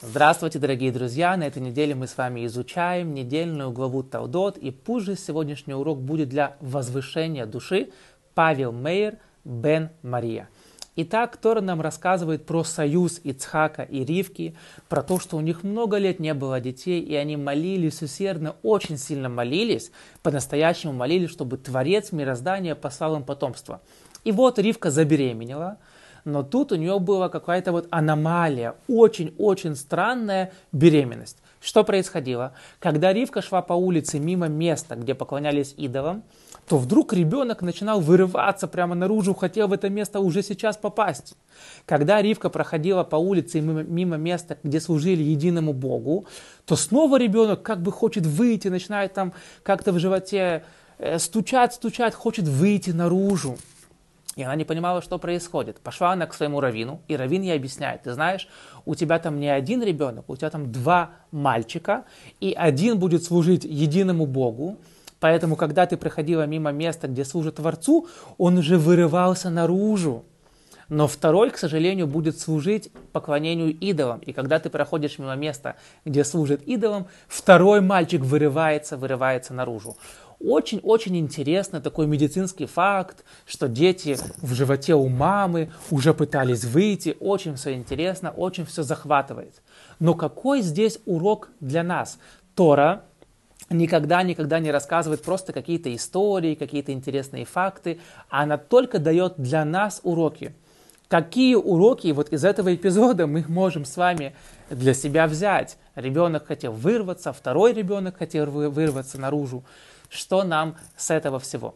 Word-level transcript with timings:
Здравствуйте, 0.00 0.58
дорогие 0.58 0.90
друзья! 0.90 1.36
На 1.36 1.44
этой 1.44 1.60
неделе 1.60 1.94
мы 1.94 2.06
с 2.06 2.16
вами 2.16 2.46
изучаем 2.46 3.12
недельную 3.12 3.72
главу 3.72 4.02
Талдот, 4.02 4.56
и 4.56 4.70
позже 4.70 5.16
сегодняшний 5.16 5.74
урок 5.74 6.00
будет 6.00 6.30
для 6.30 6.56
возвышения 6.60 7.44
души 7.44 7.90
Павел 8.34 8.72
Мейер 8.72 9.18
бен 9.44 9.90
Мария. 10.02 10.48
Итак, 10.96 11.36
Тора 11.36 11.60
нам 11.60 11.82
рассказывает 11.82 12.46
про 12.46 12.64
союз 12.64 13.20
Ицхака 13.22 13.82
и 13.82 14.02
Ривки, 14.02 14.56
про 14.88 15.02
то, 15.02 15.18
что 15.18 15.36
у 15.36 15.42
них 15.42 15.64
много 15.64 15.98
лет 15.98 16.20
не 16.20 16.32
было 16.32 16.58
детей, 16.58 17.02
и 17.02 17.14
они 17.14 17.36
молились 17.36 18.00
усердно, 18.00 18.56
очень 18.62 18.96
сильно 18.96 19.28
молились, 19.28 19.92
по-настоящему 20.22 20.94
молились, 20.94 21.30
чтобы 21.30 21.58
Творец 21.58 22.12
мироздания 22.12 22.74
послал 22.74 23.16
им 23.16 23.24
потомство. 23.24 23.82
И 24.24 24.32
вот 24.32 24.58
Ривка 24.58 24.90
забеременела, 24.90 25.76
но 26.24 26.42
тут 26.42 26.72
у 26.72 26.76
нее 26.76 26.98
была 26.98 27.28
какая-то 27.28 27.72
вот 27.72 27.88
аномалия, 27.90 28.74
очень-очень 28.88 29.74
странная 29.76 30.52
беременность. 30.72 31.38
Что 31.60 31.84
происходило? 31.84 32.54
Когда 32.80 33.12
Ривка 33.12 33.40
шла 33.40 33.62
по 33.62 33.74
улице 33.74 34.18
мимо 34.18 34.48
места, 34.48 34.96
где 34.96 35.14
поклонялись 35.14 35.74
идолам, 35.76 36.24
то 36.68 36.76
вдруг 36.76 37.12
ребенок 37.12 37.62
начинал 37.62 38.00
вырываться 38.00 38.66
прямо 38.66 38.94
наружу, 38.94 39.34
хотел 39.34 39.68
в 39.68 39.72
это 39.72 39.88
место 39.88 40.20
уже 40.20 40.42
сейчас 40.42 40.76
попасть. 40.76 41.34
Когда 41.86 42.20
Ривка 42.20 42.50
проходила 42.50 43.04
по 43.04 43.16
улице 43.16 43.60
мимо, 43.60 43.82
мимо 43.82 44.16
места, 44.16 44.58
где 44.62 44.80
служили 44.80 45.22
единому 45.22 45.72
Богу, 45.72 46.26
то 46.66 46.74
снова 46.74 47.16
ребенок 47.18 47.62
как 47.62 47.80
бы 47.80 47.92
хочет 47.92 48.26
выйти, 48.26 48.68
начинает 48.68 49.12
там 49.12 49.32
как-то 49.62 49.92
в 49.92 49.98
животе 50.00 50.64
э, 50.98 51.18
стучать, 51.18 51.74
стучать, 51.74 52.14
хочет 52.14 52.48
выйти 52.48 52.90
наружу. 52.90 53.56
И 54.36 54.42
она 54.42 54.54
не 54.54 54.64
понимала, 54.64 55.02
что 55.02 55.18
происходит. 55.18 55.80
Пошла 55.80 56.12
она 56.12 56.26
к 56.26 56.34
своему 56.34 56.60
раввину, 56.60 57.02
и 57.06 57.16
раввин 57.16 57.42
ей 57.42 57.54
объясняет, 57.54 58.02
ты 58.02 58.14
знаешь, 58.14 58.48
у 58.86 58.94
тебя 58.94 59.18
там 59.18 59.38
не 59.38 59.48
один 59.48 59.82
ребенок, 59.82 60.24
у 60.28 60.36
тебя 60.36 60.48
там 60.48 60.72
два 60.72 61.10
мальчика, 61.30 62.04
и 62.40 62.54
один 62.56 62.98
будет 62.98 63.24
служить 63.24 63.64
единому 63.64 64.26
Богу, 64.26 64.78
поэтому, 65.20 65.56
когда 65.56 65.84
ты 65.86 65.98
проходила 65.98 66.46
мимо 66.46 66.72
места, 66.72 67.08
где 67.08 67.24
служит 67.24 67.56
Творцу, 67.56 68.08
он 68.38 68.56
уже 68.56 68.78
вырывался 68.78 69.50
наружу. 69.50 70.24
Но 70.92 71.08
второй, 71.08 71.48
к 71.48 71.56
сожалению, 71.56 72.06
будет 72.06 72.38
служить 72.38 72.90
поклонению 73.14 73.74
идолам. 73.74 74.18
И 74.18 74.34
когда 74.34 74.58
ты 74.58 74.68
проходишь 74.68 75.18
мимо 75.18 75.34
места, 75.36 75.76
где 76.04 76.22
служит 76.22 76.60
идолам, 76.64 77.06
второй 77.28 77.80
мальчик 77.80 78.20
вырывается, 78.20 78.98
вырывается 78.98 79.54
наружу. 79.54 79.96
Очень-очень 80.38 81.16
интересный 81.16 81.80
такой 81.80 82.06
медицинский 82.06 82.66
факт, 82.66 83.24
что 83.46 83.68
дети 83.68 84.18
в 84.42 84.52
животе 84.52 84.94
у 84.94 85.08
мамы 85.08 85.72
уже 85.90 86.12
пытались 86.12 86.64
выйти. 86.64 87.16
Очень 87.20 87.54
все 87.54 87.72
интересно, 87.72 88.30
очень 88.30 88.66
все 88.66 88.82
захватывает. 88.82 89.62
Но 89.98 90.12
какой 90.12 90.60
здесь 90.60 90.98
урок 91.06 91.48
для 91.60 91.82
нас? 91.82 92.18
Тора 92.54 93.04
никогда-никогда 93.70 94.58
не 94.58 94.70
рассказывает 94.70 95.22
просто 95.22 95.54
какие-то 95.54 95.94
истории, 95.94 96.54
какие-то 96.54 96.92
интересные 96.92 97.46
факты, 97.46 97.98
она 98.28 98.58
только 98.58 98.98
дает 98.98 99.36
для 99.38 99.64
нас 99.64 100.00
уроки. 100.02 100.54
Какие 101.12 101.56
уроки 101.56 102.10
вот 102.12 102.32
из 102.32 102.42
этого 102.42 102.74
эпизода 102.74 103.26
мы 103.26 103.44
можем 103.46 103.84
с 103.84 103.98
вами 103.98 104.34
для 104.70 104.94
себя 104.94 105.26
взять? 105.26 105.76
Ребенок 105.94 106.46
хотел 106.46 106.72
вырваться, 106.72 107.34
второй 107.34 107.74
ребенок 107.74 108.16
хотел 108.16 108.46
вырваться 108.46 109.20
наружу. 109.20 109.62
Что 110.08 110.42
нам 110.42 110.74
с 110.96 111.10
этого 111.10 111.38
всего? 111.38 111.74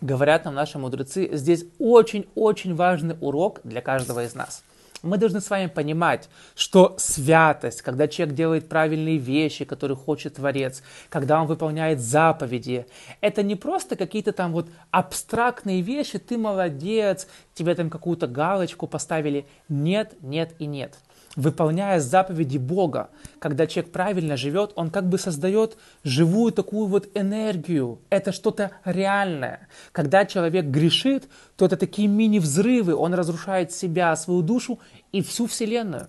Говорят 0.00 0.44
нам 0.44 0.54
наши 0.54 0.78
мудрецы, 0.78 1.30
здесь 1.32 1.64
очень-очень 1.80 2.76
важный 2.76 3.16
урок 3.20 3.58
для 3.64 3.80
каждого 3.80 4.22
из 4.24 4.36
нас. 4.36 4.62
Мы 5.02 5.18
должны 5.18 5.40
с 5.40 5.50
вами 5.50 5.66
понимать, 5.66 6.28
что 6.54 6.94
святость, 6.98 7.82
когда 7.82 8.08
человек 8.08 8.34
делает 8.34 8.68
правильные 8.68 9.18
вещи, 9.18 9.64
которые 9.64 9.96
хочет 9.96 10.36
Творец, 10.36 10.82
когда 11.10 11.40
он 11.40 11.46
выполняет 11.46 12.00
заповеди, 12.00 12.86
это 13.20 13.42
не 13.42 13.54
просто 13.54 13.96
какие-то 13.96 14.32
там 14.32 14.52
вот 14.52 14.68
абстрактные 14.90 15.82
вещи, 15.82 16.18
ты 16.18 16.38
молодец, 16.38 17.28
тебе 17.54 17.74
там 17.74 17.90
какую-то 17.90 18.26
галочку 18.26 18.86
поставили. 18.86 19.46
Нет, 19.68 20.14
нет 20.22 20.54
и 20.58 20.66
нет 20.66 20.96
выполняя 21.36 22.00
заповеди 22.00 22.58
Бога, 22.58 23.10
когда 23.38 23.66
человек 23.66 23.92
правильно 23.92 24.36
живет, 24.36 24.72
он 24.76 24.90
как 24.90 25.08
бы 25.08 25.18
создает 25.18 25.76
живую 26.02 26.52
такую 26.52 26.86
вот 26.86 27.08
энергию. 27.14 27.98
Это 28.10 28.32
что-то 28.32 28.72
реальное. 28.84 29.68
Когда 29.92 30.24
человек 30.24 30.66
грешит, 30.66 31.28
то 31.56 31.64
это 31.64 31.76
такие 31.76 32.08
мини-взрывы, 32.08 32.94
он 32.94 33.14
разрушает 33.14 33.72
себя, 33.72 34.14
свою 34.16 34.42
душу 34.42 34.78
и 35.12 35.22
всю 35.22 35.46
Вселенную. 35.46 36.08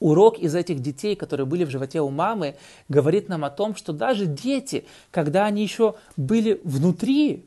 Урок 0.00 0.38
из 0.38 0.54
этих 0.54 0.78
детей, 0.80 1.16
которые 1.16 1.44
были 1.44 1.64
в 1.64 1.70
животе 1.70 2.00
у 2.00 2.08
мамы, 2.08 2.54
говорит 2.88 3.28
нам 3.28 3.44
о 3.44 3.50
том, 3.50 3.74
что 3.74 3.92
даже 3.92 4.26
дети, 4.26 4.86
когда 5.10 5.46
они 5.46 5.62
еще 5.62 5.96
были 6.16 6.60
внутри, 6.62 7.46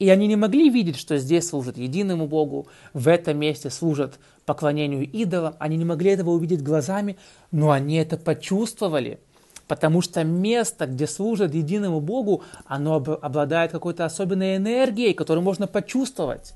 и 0.00 0.08
они 0.08 0.26
не 0.26 0.36
могли 0.36 0.70
видеть, 0.70 0.96
что 0.96 1.18
здесь 1.18 1.48
служат 1.48 1.76
единому 1.76 2.26
Богу, 2.26 2.66
в 2.94 3.06
этом 3.06 3.38
месте 3.38 3.68
служат 3.68 4.18
поклонению 4.46 5.08
идолам. 5.08 5.54
Они 5.58 5.76
не 5.76 5.84
могли 5.84 6.12
этого 6.12 6.30
увидеть 6.30 6.62
глазами, 6.62 7.18
но 7.52 7.70
они 7.70 7.96
это 7.96 8.16
почувствовали. 8.16 9.20
Потому 9.68 10.00
что 10.00 10.24
место, 10.24 10.86
где 10.86 11.06
служат 11.06 11.54
единому 11.54 12.00
Богу, 12.00 12.42
оно 12.64 12.94
обладает 12.96 13.72
какой-то 13.72 14.06
особенной 14.06 14.56
энергией, 14.56 15.12
которую 15.12 15.44
можно 15.44 15.66
почувствовать. 15.66 16.54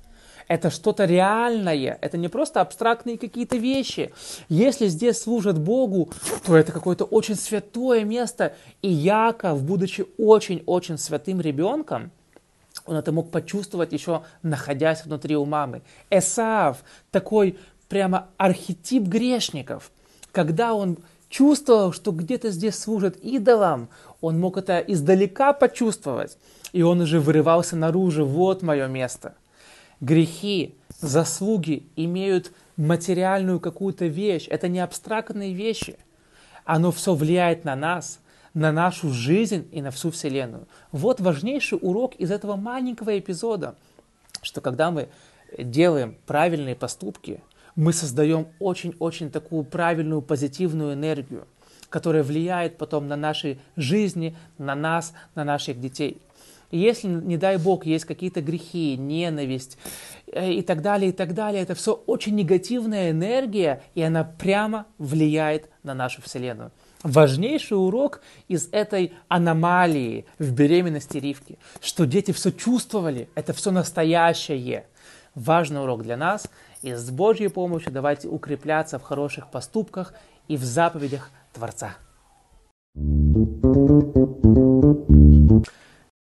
Это 0.49 0.71
что-то 0.71 1.04
реальное, 1.04 1.99
это 2.00 2.16
не 2.16 2.28
просто 2.28 2.62
абстрактные 2.62 3.19
какие-то 3.19 3.59
вещи. 3.59 4.12
Если 4.49 4.88
здесь 4.88 5.21
служат 5.21 5.60
Богу, 5.60 6.09
то 6.47 6.56
это 6.56 6.72
какое-то 6.72 7.04
очень 7.04 7.34
святое 7.34 8.04
место. 8.04 8.54
И 8.81 8.91
Яков, 8.91 9.62
будучи 9.62 10.06
очень-очень 10.16 10.97
святым 10.97 11.43
ребенком, 11.43 12.10
он 12.87 12.97
это 12.97 13.12
мог 13.12 13.31
почувствовать 13.31 13.93
еще 13.93 14.22
находясь 14.43 15.05
внутри 15.05 15.37
у 15.37 15.45
мамы. 15.45 15.83
Эсав, 16.11 16.84
такой 17.11 17.59
прямо 17.89 18.28
архетип 18.37 19.05
грешников. 19.05 19.91
Когда 20.33 20.75
он 20.75 20.99
чувствовал, 21.28 21.93
что 21.93 22.12
где-то 22.12 22.50
здесь 22.50 22.78
служат 22.78 23.17
идолам, 23.17 23.89
он 24.21 24.39
мог 24.39 24.59
это 24.59 24.78
издалека 24.78 25.53
почувствовать. 25.53 26.37
И 26.72 26.83
он 26.83 27.00
уже 27.00 27.21
вырывался 27.21 27.77
наружу, 27.77 28.27
вот 28.27 28.62
мое 28.62 28.87
место. 28.87 29.34
Грехи, 30.01 30.75
заслуги 31.01 31.87
имеют 31.97 32.53
материальную 32.77 33.61
какую-то 33.61 34.06
вещь. 34.06 34.47
Это 34.51 34.69
не 34.69 34.81
абстрактные 34.81 35.55
вещи. 35.55 35.97
Оно 36.65 36.91
все 36.93 37.15
влияет 37.15 37.65
на 37.65 37.77
нас– 37.77 38.19
на 38.54 38.70
нашу 38.70 39.10
жизнь 39.10 39.69
и 39.72 39.82
на 39.82 39.91
всю 39.91 40.10
Вселенную. 40.10 40.66
Вот 40.92 41.20
важнейший 41.20 41.78
урок 41.82 42.15
из 42.15 42.31
этого 42.31 42.56
маленького 42.56 43.19
эпизода, 43.19 43.75
что 44.42 44.60
когда 44.60 44.91
мы 44.91 45.09
делаем 45.59 46.16
правильные 46.26 46.76
поступки, 46.76 47.42
мы 47.75 47.92
создаем 47.92 48.47
очень-очень 48.60 49.31
такую 49.31 49.65
правильную 49.65 50.22
позитивную 50.22 50.94
энергию, 50.94 51.47
которая 51.88 52.22
влияет 52.22 52.78
потом 52.78 53.09
на 53.09 53.16
наши 53.16 53.59
жизни, 53.76 54.37
на 54.59 54.76
нас, 54.76 55.12
на 55.34 55.44
наших 55.44 55.81
детей. 55.81 56.22
И 56.71 56.78
если, 56.78 57.09
не 57.09 57.36
дай 57.36 57.56
Бог, 57.56 57.86
есть 57.86 58.04
какие-то 58.04 58.41
грехи, 58.41 58.97
ненависть 58.97 59.78
э, 60.32 60.53
и 60.53 60.62
так 60.62 60.82
далее, 60.82 61.10
и 61.10 61.12
так 61.12 61.34
далее, 61.34 61.62
это 61.62 61.75
все 61.75 61.92
очень 61.92 62.34
негативная 62.34 63.10
энергия, 63.10 63.82
и 63.94 64.03
она 64.03 64.25
прямо 64.25 64.86
влияет 64.98 65.69
на 65.82 65.94
нашу 65.94 66.22
Вселенную 66.22 66.72
важнейший 67.04 67.76
урок 67.76 68.20
из 68.48 68.69
этой 68.72 69.12
аномалии 69.28 70.26
в 70.41 70.53
беременности 70.53 71.19
Ривки, 71.19 71.59
что 71.81 72.06
дети 72.06 72.32
все 72.32 72.50
чувствовали, 72.50 73.28
это 73.37 73.53
все 73.53 73.70
настоящее. 73.70 74.87
Важный 75.37 75.82
урок 75.82 76.03
для 76.03 76.16
нас, 76.16 76.48
и 76.82 76.94
с 76.94 77.10
Божьей 77.10 77.48
помощью 77.48 77.92
давайте 77.92 78.28
укрепляться 78.28 78.98
в 78.98 79.03
хороших 79.03 79.51
поступках 79.51 80.15
и 80.48 80.56
в 80.56 80.65
заповедях 80.65 81.30
Творца. 81.53 81.97